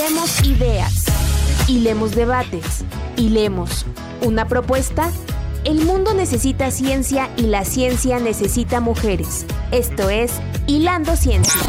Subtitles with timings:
[0.00, 1.04] Hilemos ideas,
[1.68, 2.86] hilemos debates,
[3.18, 3.84] hilemos
[4.22, 5.12] una propuesta.
[5.64, 9.44] El mundo necesita ciencia y la ciencia necesita mujeres.
[9.72, 10.32] Esto es
[10.66, 11.60] Hilando Ciencia.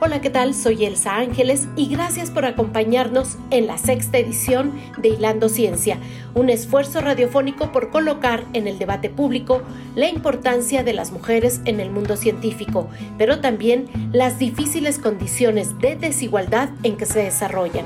[0.00, 0.54] Hola, ¿qué tal?
[0.54, 5.98] Soy Elsa Ángeles y gracias por acompañarnos en la sexta edición de Hilando Ciencia,
[6.36, 9.60] un esfuerzo radiofónico por colocar en el debate público
[9.96, 12.88] la importancia de las mujeres en el mundo científico,
[13.18, 17.84] pero también las difíciles condiciones de desigualdad en que se desarrollan.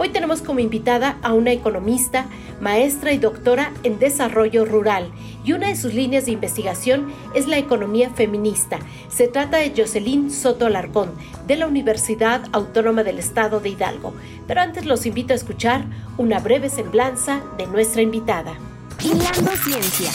[0.00, 2.26] Hoy tenemos como invitada a una economista,
[2.60, 5.10] maestra y doctora en desarrollo rural,
[5.42, 8.78] y una de sus líneas de investigación es la economía feminista.
[9.08, 11.10] Se trata de Jocelyn Soto Alarcón,
[11.48, 14.14] de la Universidad Autónoma del Estado de Hidalgo.
[14.46, 15.84] Pero antes los invito a escuchar
[16.16, 18.54] una breve semblanza de nuestra invitada.
[19.02, 20.10] Hilando Ciencia.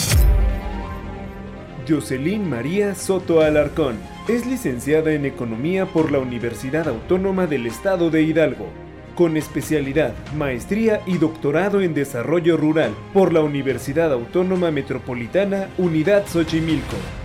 [1.86, 8.22] Jocelyn María Soto Alarcón es licenciada en Economía por la Universidad Autónoma del Estado de
[8.22, 8.83] Hidalgo
[9.14, 17.23] con especialidad, maestría y doctorado en desarrollo rural por la Universidad Autónoma Metropolitana Unidad Xochimilco.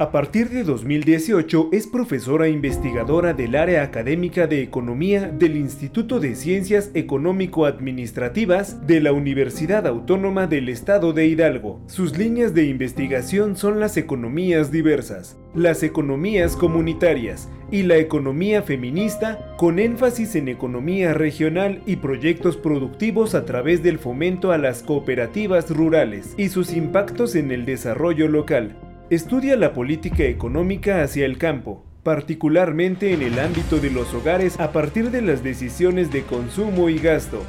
[0.00, 6.36] A partir de 2018 es profesora investigadora del área académica de Economía del Instituto de
[6.36, 11.80] Ciencias Económico-Administrativas de la Universidad Autónoma del Estado de Hidalgo.
[11.88, 19.56] Sus líneas de investigación son las economías diversas, las economías comunitarias y la economía feminista
[19.56, 25.68] con énfasis en economía regional y proyectos productivos a través del fomento a las cooperativas
[25.70, 28.76] rurales y sus impactos en el desarrollo local.
[29.10, 34.70] Estudia la política económica hacia el campo, particularmente en el ámbito de los hogares a
[34.70, 37.42] partir de las decisiones de consumo y gasto.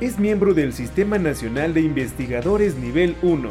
[0.00, 3.50] Es miembro del Sistema Nacional de Investigadores Nivel 1.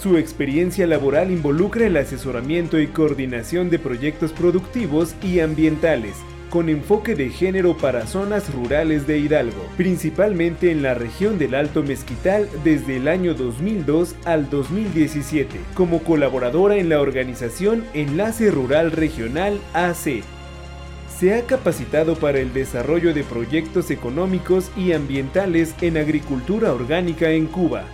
[0.00, 6.14] Su experiencia laboral involucra el asesoramiento y coordinación de proyectos productivos y ambientales,
[6.54, 11.82] con enfoque de género para zonas rurales de Hidalgo, principalmente en la región del Alto
[11.82, 19.58] Mezquital desde el año 2002 al 2017, como colaboradora en la organización Enlace Rural Regional
[19.72, 20.22] AC.
[21.18, 27.46] Se ha capacitado para el desarrollo de proyectos económicos y ambientales en agricultura orgánica en
[27.46, 27.84] Cuba,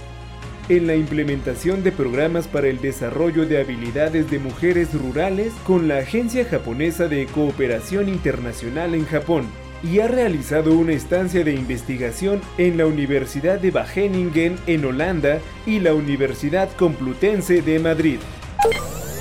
[0.71, 5.99] en la implementación de programas para el desarrollo de habilidades de mujeres rurales con la
[5.99, 9.49] Agencia Japonesa de Cooperación Internacional en Japón
[9.83, 15.81] y ha realizado una estancia de investigación en la Universidad de Wageningen en Holanda y
[15.81, 18.21] la Universidad Complutense de Madrid.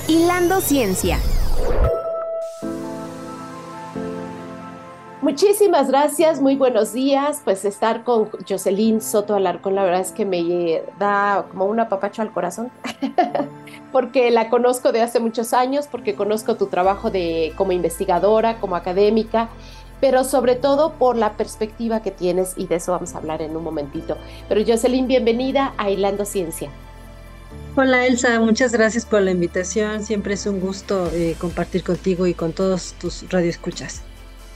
[0.07, 1.17] Hilando Ciencia.
[5.29, 7.41] Muchísimas gracias, muy buenos días.
[7.44, 12.23] Pues estar con Jocelyn Soto Alarcón, la verdad es que me da como un apapacho
[12.23, 12.72] al corazón,
[13.91, 18.75] porque la conozco de hace muchos años, porque conozco tu trabajo de, como investigadora, como
[18.75, 19.50] académica,
[20.01, 23.56] pero sobre todo por la perspectiva que tienes y de eso vamos a hablar en
[23.56, 24.18] un momentito.
[24.47, 26.72] Pero Jocelyn, bienvenida a Hilando Ciencia.
[27.75, 30.03] Hola Elsa, muchas gracias por la invitación.
[30.03, 34.01] Siempre es un gusto eh, compartir contigo y con todos tus radioescuchas.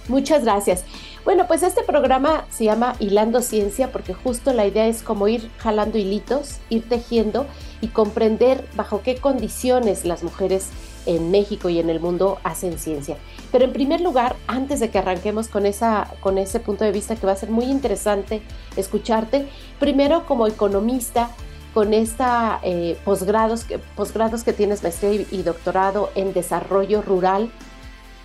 [0.09, 0.83] Muchas gracias.
[1.23, 5.49] Bueno, pues este programa se llama Hilando Ciencia porque justo la idea es como ir
[5.59, 7.45] jalando hilitos, ir tejiendo
[7.79, 10.67] y comprender bajo qué condiciones las mujeres
[11.05, 13.17] en México y en el mundo hacen ciencia.
[13.51, 17.15] Pero en primer lugar, antes de que arranquemos con, esa, con ese punto de vista
[17.15, 18.41] que va a ser muy interesante
[18.75, 19.47] escucharte,
[19.79, 21.29] primero como economista,
[21.73, 23.65] con esta eh, posgrados,
[23.95, 27.49] posgrados que tienes maestría y doctorado en desarrollo rural,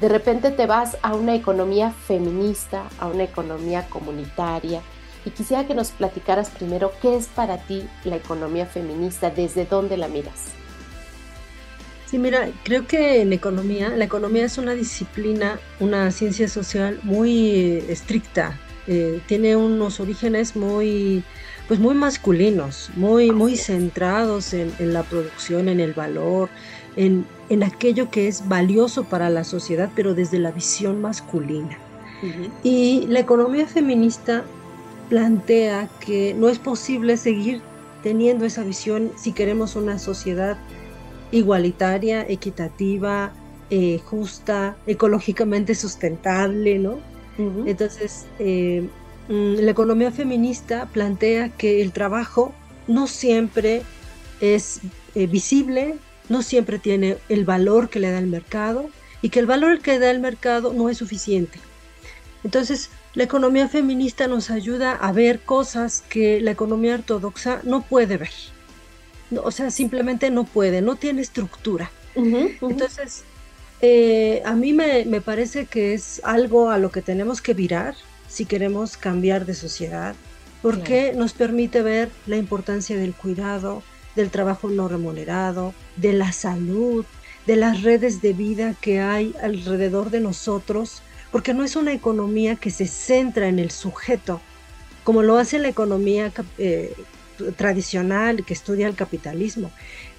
[0.01, 4.81] de repente te vas a una economía feminista, a una economía comunitaria.
[5.25, 9.97] Y quisiera que nos platicaras primero qué es para ti la economía feminista, desde dónde
[9.97, 10.53] la miras.
[12.07, 17.85] Sí, mira, creo que en economía, la economía es una disciplina, una ciencia social muy
[17.89, 18.59] estricta.
[18.87, 21.23] Eh, tiene unos orígenes muy,
[21.67, 26.49] pues muy masculinos, muy, muy centrados en, en la producción, en el valor,
[26.97, 31.79] en, en aquello que es valioso para la sociedad, pero desde la visión masculina.
[32.65, 34.45] Y la economía feminista
[35.09, 37.61] plantea que no es posible seguir
[38.03, 40.59] teniendo esa visión si queremos una sociedad
[41.31, 43.33] igualitaria, equitativa,
[43.71, 46.99] eh, justa, ecológicamente sustentable, ¿no?
[47.67, 48.89] Entonces, eh,
[49.29, 52.53] mm, la economía feminista plantea que el trabajo
[52.89, 53.83] no siempre
[54.41, 54.81] es
[55.15, 58.91] eh, visible, no siempre tiene el valor que le da el mercado
[59.23, 61.59] y que el valor que da el mercado no es suficiente.
[62.45, 68.17] Entonces, la economía feminista nos ayuda a ver cosas que la economía ortodoxa no puede
[68.17, 68.31] ver.
[69.43, 71.91] o sea, simplemente no puede, no tiene estructura.
[72.15, 73.25] Entonces,
[73.81, 77.95] Eh, a mí me, parece que es algo a lo que tenemos que virar
[78.29, 80.15] si queremos cambiar de sociedad,
[80.63, 83.83] porque nos permite ver la importancia del cuidado,
[84.15, 87.05] del trabajo no remunerado, de la salud,
[87.47, 92.57] de las redes de vida que hay alrededor de nosotros, porque no es una economía
[92.57, 94.41] que se centra en el sujeto,
[95.05, 96.95] como lo hace la economía eh,
[97.57, 99.71] tradicional que estudia el capitalismo.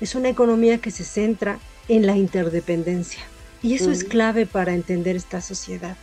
[0.01, 3.21] Es una economía que se centra en la interdependencia.
[3.61, 5.97] Y eso es clave para entender esta sociedad.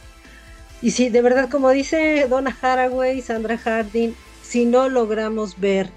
[0.82, 5.90] Y si de verdad, como dice Donna Haraway, Sandra Harding, si no logramos ver,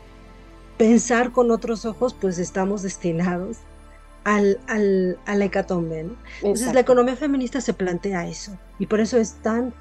[0.79, 3.57] pensar con otros ojos, pues estamos destinados
[4.23, 6.07] al, al, a la hecatombe.
[6.37, 8.57] Entonces la economía feminista se plantea eso.
[8.79, 9.73] Y por eso es tan,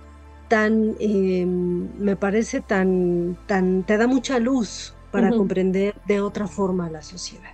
[0.49, 6.91] tan, em, me parece tan, tan, te da mucha luz para comprender de otra forma
[6.91, 7.53] la sociedad.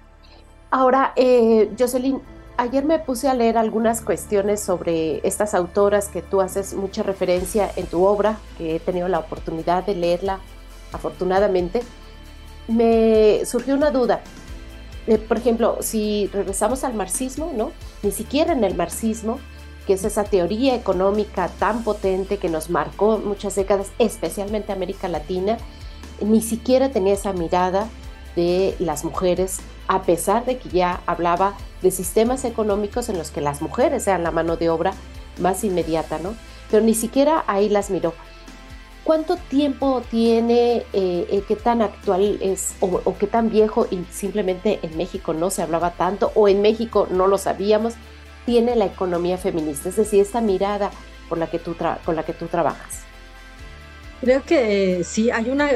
[0.71, 2.23] Ahora, eh, Jocelyn,
[2.57, 7.71] ayer me puse a leer algunas cuestiones sobre estas autoras que tú haces mucha referencia
[7.77, 10.41] en tu obra, que he tenido la oportunidad de leerla
[10.93, 11.83] afortunadamente.
[12.69, 14.23] Me surgió una duda.
[15.07, 17.73] Eh, por ejemplo, si regresamos al marxismo, ¿no?
[18.03, 19.39] Ni siquiera en el marxismo,
[19.87, 25.59] que es esa teoría económica tan potente que nos marcó muchas décadas, especialmente América Latina,
[26.21, 27.89] ni siquiera tenía esa mirada
[28.37, 33.41] de las mujeres, a pesar de que ya hablaba de sistemas económicos en los que
[33.41, 34.95] las mujeres sean la mano de obra
[35.39, 36.35] más inmediata, ¿no?
[36.71, 38.15] Pero ni siquiera ahí las miró.
[39.05, 44.81] ¿Cuánto tiempo tiene, eh, eh, qué tan actual es o, qué tan viejo y simplemente
[44.83, 47.95] en México no se hablaba tanto o en México no lo sabíamos,
[48.47, 49.91] tiene la economía feminista?
[49.91, 50.91] Es decir, esta mirada
[51.29, 53.03] por la que tú con la que tú trabajas.
[54.23, 55.69] Creo que eh, sí, hay una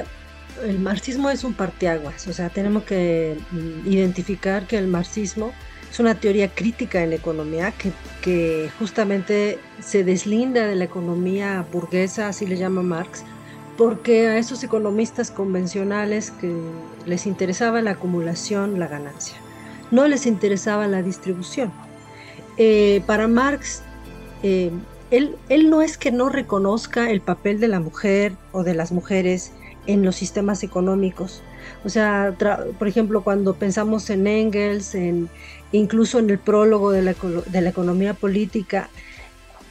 [0.65, 5.53] el marxismo es un parteaguas, o sea, tenemos que mm, identificar que el marxismo
[5.91, 7.93] es una teoría crítica en la economía que,
[8.23, 13.25] que justamente se deslinda de la economía burguesa, así le llama Marx,
[13.77, 16.53] porque a esos economistas convencionales que
[17.07, 19.37] les interesaba la acumulación, la ganancia,
[19.91, 21.73] no les interesaba la distribución.
[22.57, 23.83] Eh, para Marx,
[24.43, 24.71] eh,
[25.11, 28.93] él, él no es que no reconozca el papel de la mujer o de las
[28.93, 29.53] mujeres
[29.89, 31.43] en los sistemas económicos.
[31.85, 32.35] O sea,
[32.79, 35.29] por ejemplo, cuando pensamos en Engels, en,
[35.73, 37.15] incluso en el prólogo de la,
[37.47, 38.91] de la economía política,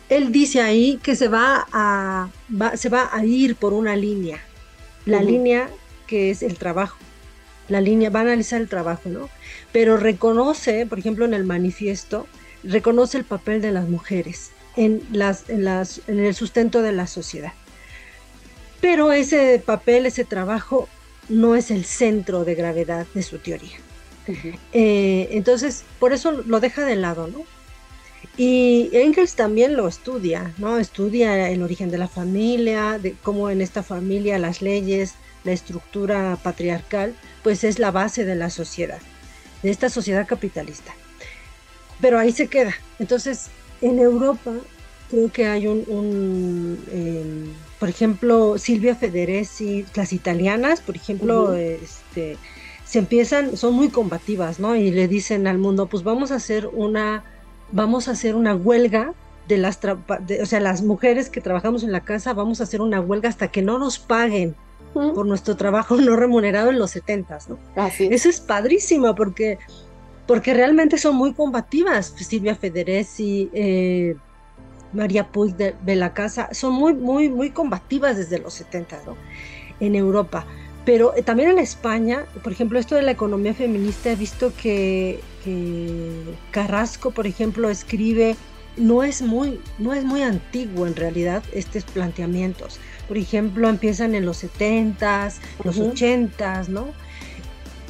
[0.10, 2.30] él dice ahí que se va a,
[2.76, 4.40] se va a ir por una línea,
[5.06, 5.70] la línea
[6.08, 6.98] que es el trabajo.
[7.70, 9.30] La línea va a analizar el trabajo, ¿no?
[9.72, 12.26] Pero reconoce, por ejemplo, en el manifiesto,
[12.64, 17.08] reconoce el papel de las mujeres en, las, en, las, en el sustento de la
[17.08, 17.52] sociedad.
[18.82, 20.88] Pero ese papel, ese trabajo,
[21.30, 23.78] no es el centro de gravedad de su teoría.
[24.74, 27.44] Eh, entonces, por eso lo deja de lado, ¿no?
[28.36, 30.78] Y Engels también lo estudia, ¿no?
[30.78, 36.38] Estudia el origen de la familia, de cómo en esta familia las leyes, la estructura
[36.44, 39.00] patriarcal, pues es la base de la sociedad,
[39.64, 40.94] de esta sociedad capitalista.
[42.00, 42.76] Pero ahí se queda.
[43.00, 43.48] Entonces,
[43.82, 44.54] en Europa
[45.10, 52.38] creo que hay un, em, por ejemplo, Silvia Federesi, las italianas, por ejemplo, este,
[52.86, 54.76] se empiezan, son muy combativas, ¿no?
[54.76, 57.24] Y le dicen al mundo, pues vamos a hacer una,
[57.72, 59.14] vamos a hacer una huelga
[59.48, 63.00] de las, o sea, las mujeres que trabajamos en la casa, vamos a hacer una
[63.00, 64.56] huelga hasta que no nos paguen
[64.94, 67.60] por nuestro trabajo no remunerado en los setentas, ¿no?
[68.12, 69.60] Eso es padrísimo porque,
[70.26, 72.14] porque realmente son muy combativas.
[72.18, 74.16] Silvia Federesi, eh,
[74.98, 79.16] María Puig de, la Casa, son muy, muy, muy combativas desde los 70, ¿no?
[79.80, 80.46] En Europa.
[80.86, 85.20] Pero eh, también en España, por ejemplo, esto de la economía feminista, he visto que,
[86.52, 88.36] Carrasco, por ejemplo, escribe,
[88.76, 92.80] no es, muy, no es muy antiguo en realidad estos planteamientos.
[93.08, 96.88] Por ejemplo, empiezan en los 70s, los 80s, ¿no?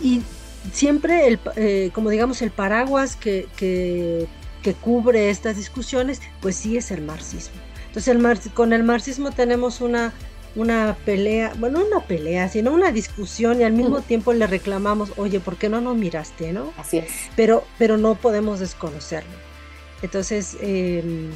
[0.01, 0.21] Y
[0.71, 4.27] siempre, el, eh, como digamos, el paraguas que, que
[4.67, 7.55] que cubre estas discusiones, pues sí es el marxismo.
[7.88, 10.12] Entonces el con el marxismo tenemos una,
[10.57, 15.39] una pelea, bueno, una pelea, sino una discusión y al mismo tiempo le reclamamos, oye,
[15.39, 16.74] ¿por qué no nos miraste, no?
[16.75, 17.09] Así es.
[17.38, 19.31] Pero, pero no podemos desconocerlo.
[20.01, 21.29] Entonces, eh,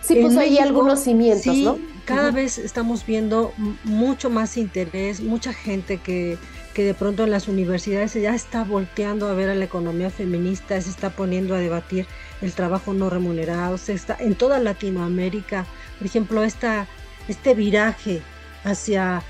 [0.00, 1.78] sí, pues hay algunos cimientos, ¿no?
[2.06, 3.52] Cada vez estamos viendo
[3.84, 6.38] mucho más interés, mucha gente que,
[6.72, 10.80] que de pronto en las universidades ya está volteando a ver a la economía feminista,
[10.80, 12.06] se está poniendo a debatir
[12.42, 15.66] el trabajo no remunerado, se está en toda Latinoamérica,
[15.98, 16.86] por ejemplo, esta,
[17.28, 18.22] este viraje
[18.64, 19.22] hacia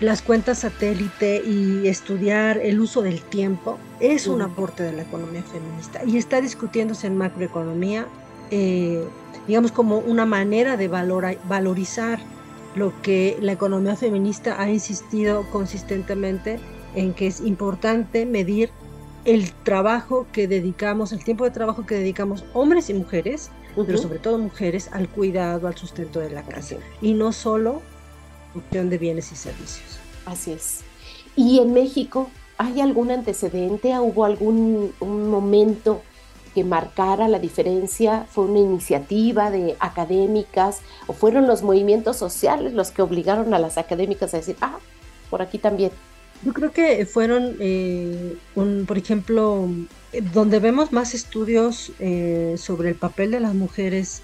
[0.00, 5.42] las cuentas satélite y estudiar el uso del tiempo es un aporte de la economía
[5.44, 8.06] feminista y está discutiéndose en macroeconomía,
[8.50, 9.04] eh,
[9.46, 12.18] digamos, como una manera de valorizar
[12.74, 16.58] lo que la economía feminista ha insistido consistentemente
[16.94, 18.70] en que es importante medir
[19.24, 24.18] el trabajo que dedicamos, el tiempo de trabajo que dedicamos hombres y mujeres, pero sobre
[24.18, 26.76] todo mujeres, al cuidado, al sustento de la casa.
[27.00, 27.80] Y no solo
[28.52, 29.98] producción de bienes y servicios.
[30.26, 30.80] Así es.
[31.36, 33.98] ¿Y en México hay algún antecedente?
[33.98, 36.02] ¿Hubo algún un momento
[36.54, 38.26] que marcara la diferencia?
[38.30, 43.78] ¿Fue una iniciativa de académicas o fueron los movimientos sociales los que obligaron a las
[43.78, 44.78] académicas a decir, ah,
[45.30, 45.92] por aquí también?
[46.44, 49.68] Yo creo que fueron, eh, un, por ejemplo,
[50.32, 54.22] donde vemos más estudios eh, sobre el papel de las mujeres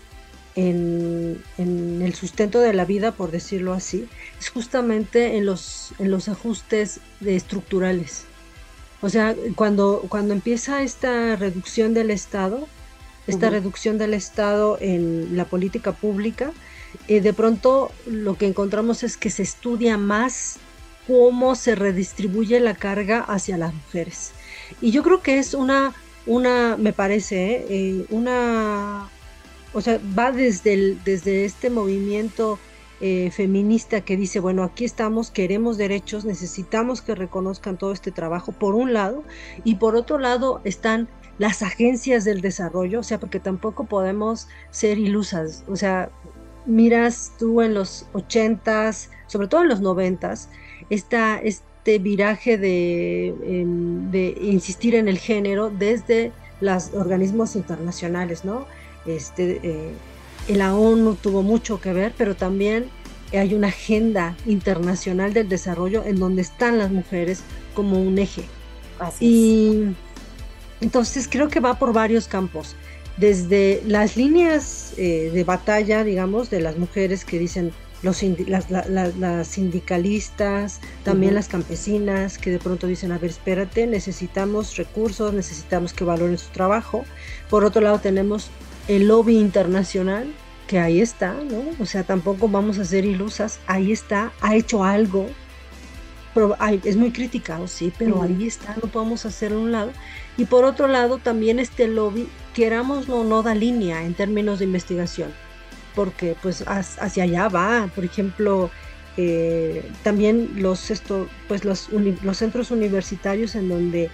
[0.57, 4.09] en, en, el sustento de la vida, por decirlo así,
[4.41, 8.25] es justamente en los, en los ajustes estructurales.
[9.01, 12.67] O sea, cuando, cuando empieza esta reducción del Estado,
[13.29, 16.51] esta reducción del Estado en la política pública,
[17.07, 20.59] eh, de pronto lo que encontramos es que se estudia más
[21.09, 24.33] cómo se redistribuye la carga hacia las mujeres.
[24.81, 25.95] Y yo creo que es una,
[26.27, 29.09] una me parece, eh, una,
[29.73, 32.59] o sea, va desde, el, desde este movimiento
[33.01, 38.53] eh, feminista que dice, bueno, aquí estamos, queremos derechos, necesitamos que reconozcan todo este trabajo,
[38.53, 39.25] por un lado,
[39.65, 44.99] y por otro lado están las agencias del desarrollo, o sea, porque tampoco podemos ser
[44.99, 46.11] ilusas, o sea,
[46.67, 50.51] miras tú en los ochentas, sobre todo en los noventas,
[50.91, 58.67] esta, este viraje de, em, de insistir en el género desde los organismos internacionales, ¿no?
[59.07, 59.93] Este, eh,
[60.49, 62.87] la ONU tuvo mucho que ver, pero también
[63.33, 67.43] hay una agenda internacional del desarrollo en donde están las mujeres
[67.75, 68.43] como un eje.
[68.99, 69.95] Así y
[70.81, 72.77] entonces creo que va por varios campos,
[73.17, 80.81] desde las líneas eh, de batalla, digamos, de las mujeres que dicen los las, sindicalistas,
[81.05, 86.39] también las campesinas, que de pronto dicen, a ver, espérate, necesitamos recursos, necesitamos que valoren
[86.39, 87.05] su trabajo.
[87.51, 88.51] Por otro lado tenemos
[88.87, 90.33] el lobby internacional,
[90.67, 91.63] que ahí está, ¿no?
[91.81, 95.29] O sea, tampoco vamos a ser ilusas, ahí está, ha hecho algo,
[96.85, 99.93] es muy criticado, sí, pero ahí está, no podemos hacer un lado.
[100.37, 104.67] Y por otro lado, también este lobby, querámoslo o no, da línea en términos de
[104.67, 105.33] investigación,
[105.95, 108.71] porque pues hacia allá va, por ejemplo,
[109.17, 114.11] eh, también los, esto, pues los, los centros universitarios en donde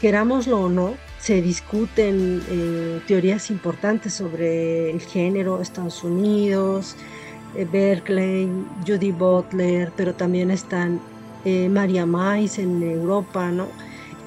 [0.00, 6.96] querámoslo o no, se discuten eh, teorías importantes sobre el género, Estados Unidos,
[7.56, 8.48] eh, Berkeley,
[8.86, 11.00] Judy Butler, pero también están
[11.70, 13.68] María Mais en Europa, ¿no?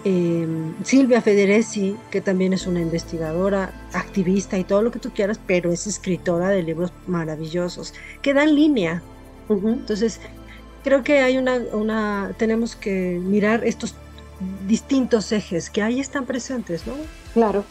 [0.09, 5.37] Em, Silvia Federesi, que también es una investigadora, activista y todo lo que tú quieras,
[5.45, 9.01] pero es escritora de libros maravillosos, que dan línea.
[9.49, 10.21] Entonces,
[10.85, 13.95] creo que hay una, una, tenemos que mirar estos
[14.65, 16.93] distintos ejes que ahí están presentes, ¿no?
[17.33, 17.65] Claro.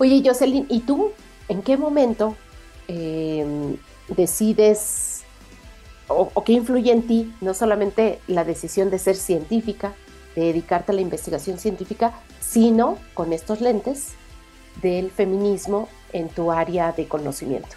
[0.00, 1.12] Oye, Jocelyn, ¿y tú
[1.48, 2.36] en qué momento
[2.88, 3.76] em,
[4.16, 5.22] decides
[6.08, 9.94] o, qué influye en ti no solamente la decisión de ser científica,
[10.38, 14.08] de dedicarte a la investigación científica, sino con estos lentes
[14.82, 17.76] del feminismo en tu área de conocimiento?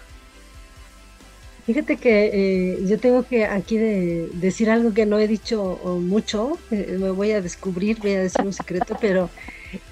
[1.66, 6.96] Fíjate que eh, yo tengo que aquí decir algo que no he dicho mucho, eh,
[6.98, 9.30] me voy a descubrir, voy a decir un secreto, pero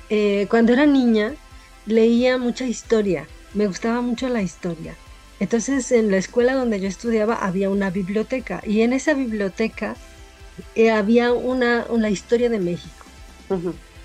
[0.08, 1.32] eh, cuando era niña
[1.86, 4.96] leía mucha historia, me gustaba mucho la historia.
[5.38, 9.96] Entonces en la escuela donde yo estudiaba había una biblioteca y en esa biblioteca
[10.92, 13.06] había una, una, historia de México.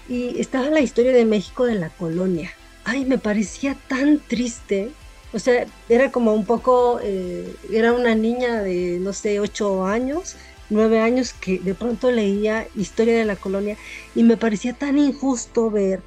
[0.09, 2.51] Y estaba la historia de México de la colonia.
[2.83, 4.91] Ay, me parecía tan triste
[5.35, 10.37] o sea, era como un poco, eh, era una niña de, no sé, ocho años,
[10.69, 13.75] nueve años, que de pronto leía Historia de la Colonia
[14.15, 16.01] y me parecía tan injusto ver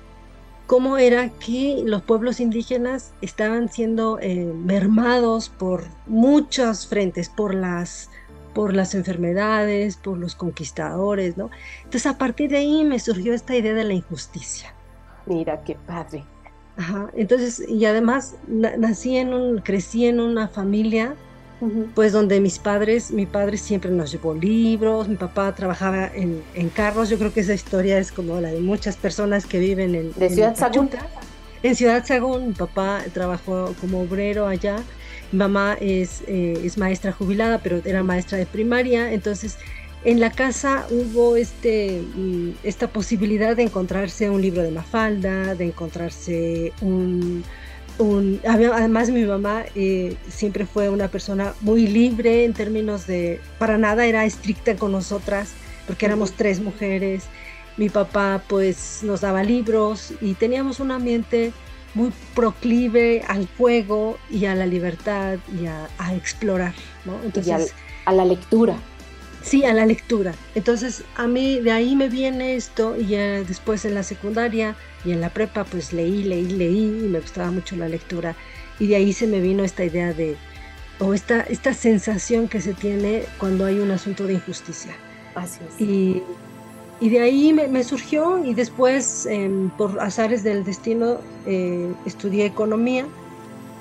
[0.67, 8.09] cómo era que los pueblos indígenas estaban siendo eh, mermados por muchos frentes, por las,
[8.59, 11.49] por las enfermedades, por los conquistadores, ¿no?
[11.85, 14.75] Entonces a partir de ahí me surgió esta idea de la injusticia.
[15.27, 16.25] Mira, qué padre.
[16.77, 21.15] Ajá, entonces, y además nací en un, crecí en una familia,
[21.95, 26.69] pues donde mis padres, mi padre siempre nos llevó libros, mi papá trabajaba en, en,
[26.69, 30.13] carros, yo creo que esa historia es como la de muchas personas que viven en...
[30.15, 30.91] ¿De Ciudad Sagún?
[31.63, 34.79] En Ciudad Sagún, mi papá trabajó como obrero allá,
[35.33, 39.59] mamá es, eh, es maestra jubilada, pero era maestra de primaria, entonces
[40.05, 45.67] en la casa hubo este, mm, esta posibilidad de encontrarse un libro de Mafalda, de
[45.67, 47.45] encontrarse un,
[47.99, 53.77] un, además mi mamá eh, siempre fue una persona muy libre en términos de, para
[53.77, 55.51] nada era estricta con nosotras,
[55.87, 57.25] porque éramos tres mujeres.
[57.77, 61.53] Mi papá pues nos daba libros y teníamos un ambiente
[61.95, 67.21] muy proclive al juego y a la libertad y a, explorar, ¿no?
[67.25, 68.77] Entonces, a la lectura.
[69.43, 70.35] Sí, a la lectura.
[70.55, 75.13] Entonces, a mí de ahí me viene esto y ya después en la secundaria y
[75.13, 78.35] en la prepa, pues leí, leí, leí y me gustaba mucho la lectura.
[78.79, 80.37] Y de ahí se me vino esta idea de,
[80.99, 84.95] o esta, esta sensación que se tiene cuando hay un asunto de injusticia.
[85.35, 85.81] Así es.
[85.81, 86.23] Y,
[87.01, 93.07] y de ahí me, surgió y después, em, por azares del destino, eh, estudié economía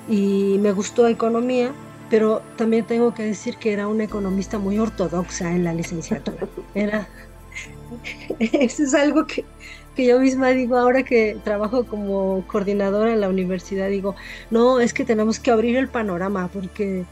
[0.08, 1.72] y me gustó economía
[2.10, 6.48] pero también tengo que decir que era una economista muy ortodoxa en la licenciatura.
[6.74, 7.08] Era,
[8.38, 9.44] eso es algo que,
[9.94, 14.14] que yo misma digo ahora que trabajo como coordinadora en la universidad, digo,
[14.50, 17.04] no, es que tenemos que abrir el panorama porque,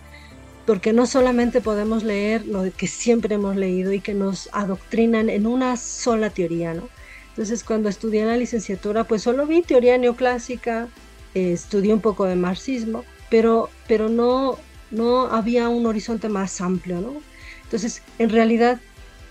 [0.67, 5.47] porque no solamente podemos leer lo que siempre hemos leído y que nos adoctrinan en
[5.47, 6.89] una sola teoría, ¿no?
[7.31, 10.89] Entonces cuando estudié la licenciatura, pues solo vi teoría neoclásica,
[11.35, 14.59] eh, estudié un poco de marxismo, pero, pero no,
[14.91, 17.13] no había un horizonte más amplio, ¿no?
[17.65, 18.81] Entonces, en realidad,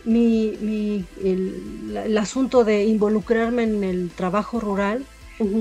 [0.04, 5.06] mi, el, asunto de involucrarme en el trabajo rural,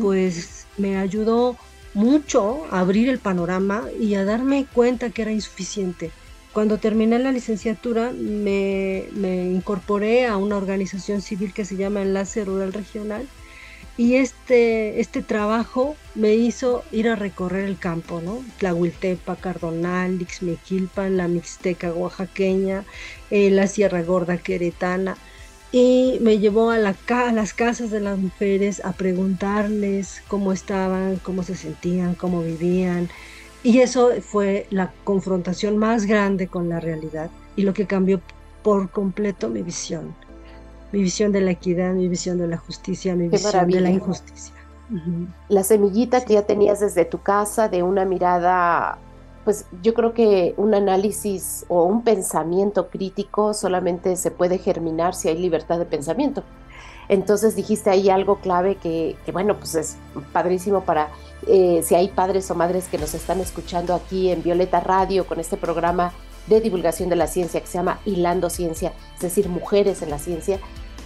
[0.01, 1.57] pues me ayudó
[1.95, 6.11] mucho a abrir el panorama y a darme cuenta que era insuficiente.
[6.53, 12.45] Cuando terminé la licenciatura me, me incorporé a una organización civil que se llama Enlace
[12.45, 13.27] Rural Regional
[13.97, 18.45] y este, este trabajo me hizo ir a recorrer el campo, ¿no?
[18.59, 22.85] Tlahuiltepa, Cardonal, Ixmequilpan, la Mixteca oaxaqueña,
[23.31, 25.17] eh, la Sierra Gorda queretana.
[25.75, 31.17] Y me llevó a, la, a las casas de las mujeres a preguntarles cómo estaban,
[31.17, 33.09] cómo se sentían, cómo vivían.
[33.65, 38.21] Y eso fue la confrontación más grande con la realidad y lo que cambió
[38.63, 40.15] por completo mi visión
[40.95, 44.55] mi visión de la equidad, mi visión de la justicia, mi visión de la injusticia.
[45.49, 48.99] La semillita que ya tenías desde tu casa, de una mirada,
[49.45, 55.29] pues yo creo que un análisis o un pensamiento crítico solamente se puede germinar si
[55.29, 56.43] hay libertad de pensamiento.
[57.09, 59.97] Entonces dijiste ahí algo clave que, bueno, pues es
[60.33, 61.11] padrísimo para
[61.47, 65.39] eh, si hay padres o madres que nos están escuchando aquí en Violeta Radio con
[65.39, 66.13] este programa
[66.47, 70.19] de divulgación de la ciencia que se llama Hilando Ciencia, es decir, mujeres en la
[70.19, 70.59] ciencia,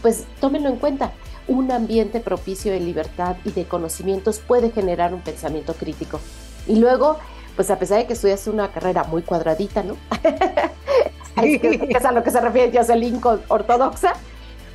[0.02, 1.12] pues tómenlo en cuenta.
[1.48, 6.20] Un ambiente propicio de libertad y de conocimientos puede generar un pensamiento crítico.
[6.66, 7.18] Y luego,
[7.58, 9.96] pues a pesar de que estudias una carrera muy cuadradita, ¿no?
[11.34, 14.12] que, es a lo que se refiere Jocelyn ortodoxa,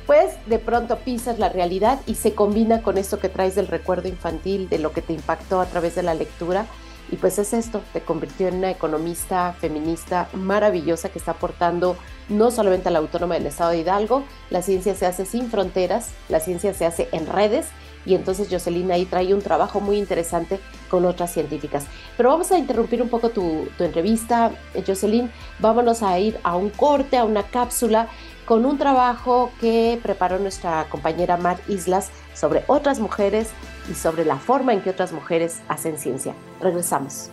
[0.06, 4.08] pues de pronto pisas la realidad y se combina con esto que traes del recuerdo
[4.08, 6.66] infantil, de lo que te impactó a través de la lectura
[7.10, 11.96] y pues es esto, te convirtió en una economista feminista maravillosa que está aportando
[12.28, 16.10] no solamente a la autónoma del Estado de Hidalgo, la ciencia se hace sin fronteras,
[16.28, 17.64] la ciencia se hace en redes
[18.06, 21.84] y entonces Jocelyn ahí trae un trabajo muy interesante con otras científicas.
[22.16, 24.52] Pero vamos a interrumpir un poco tu, entrevista,
[24.86, 28.08] Jocelyn, vámonos a ir a un corte, a una cápsula
[28.44, 33.50] con un trabajo que preparó nuestra compañera Mar Islas sobre otras mujeres
[33.90, 36.34] y sobre la forma en que otras mujeres hacen ciencia.
[36.60, 37.30] Regresamos.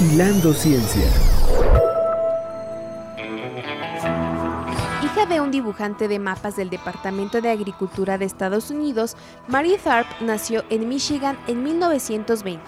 [0.00, 1.08] Hilando Ciencia.
[5.54, 11.38] Dibujante de mapas del Departamento de Agricultura de Estados Unidos, Mary Tharp nació en Michigan
[11.46, 12.60] en 1920.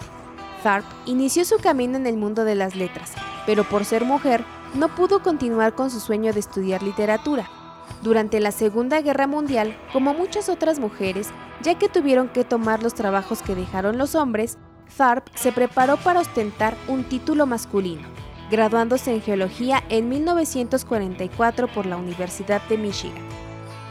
[0.63, 3.13] Tharp inició su camino en el mundo de las letras,
[3.45, 7.49] pero por ser mujer no pudo continuar con su sueño de estudiar literatura.
[8.03, 11.27] Durante la Segunda Guerra Mundial, como muchas otras mujeres,
[11.61, 14.57] ya que tuvieron que tomar los trabajos que dejaron los hombres,
[14.95, 18.07] Tharp se preparó para ostentar un título masculino,
[18.51, 23.25] graduándose en geología en 1944 por la Universidad de Michigan.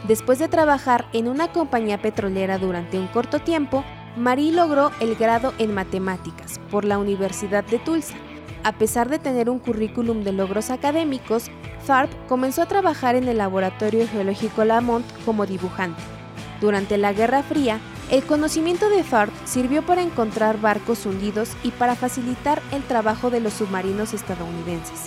[0.07, 3.83] Después de trabajar en una compañía petrolera durante un corto tiempo,
[4.15, 8.15] Marie logró el grado en matemáticas por la Universidad de Tulsa
[8.67, 11.45] a pesar de tener un currículum de logros académicos,
[11.85, 16.01] Tharp comenzó a trabajar en el Laboratorio Geológico Lamont como dibujante.
[16.59, 21.95] Durante la Guerra Fría, el conocimiento de Tharp sirvió para encontrar barcos hundidos y para
[21.95, 25.01] facilitar el trabajo de los submarinos estadounidenses.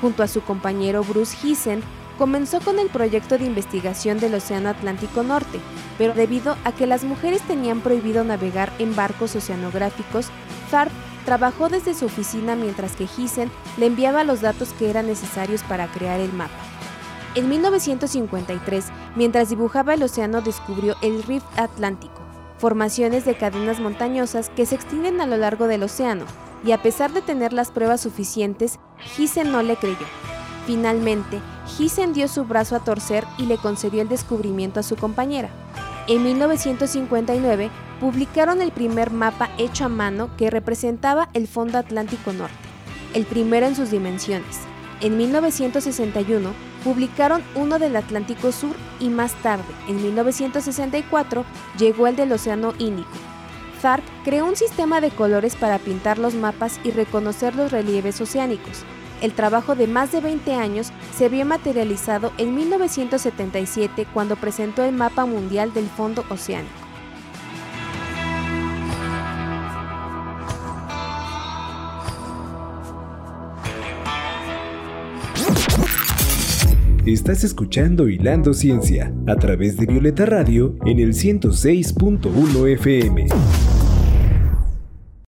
[0.00, 1.82] Junto a su compañero Bruce Heisen,
[2.18, 5.58] comenzó con el proyecto de investigación del Océano Atlántico Norte,
[5.98, 10.28] pero debido a que las mujeres tenían prohibido navegar en barcos oceanográficos,
[10.70, 10.92] Tharp
[11.24, 15.88] trabajó desde su oficina mientras que Hyssen le enviaba los datos que eran necesarios para
[15.88, 16.54] crear el mapa.
[17.34, 22.15] En 1953, mientras dibujaba el océano, descubrió el Rift Atlántico,
[22.58, 26.24] formaciones de cadenas montañosas que se extienden a lo largo del océano,
[26.64, 30.06] y a pesar de tener las pruebas suficientes, Giesen no le creyó.
[30.66, 35.50] Finalmente, Giesen dio su brazo a torcer y le concedió el descubrimiento a su compañera.
[36.08, 42.54] En 1959 publicaron el primer mapa hecho a mano que representaba el fondo atlántico norte,
[43.14, 44.60] el primero en sus dimensiones.
[45.00, 51.44] En 1961 publicaron uno del Atlántico Sur y más tarde, en 1964,
[51.78, 53.10] llegó el del Océano Índico.
[53.82, 58.84] Tharp creó un sistema de colores para pintar los mapas y reconocer los relieves oceánicos.
[59.20, 64.94] El trabajo de más de 20 años se vio materializado en 1977 cuando presentó el
[64.94, 66.85] mapa mundial del fondo oceánico.
[77.06, 83.28] Estás escuchando Hilando Ciencia a través de Violeta Radio en el 106.1 FM.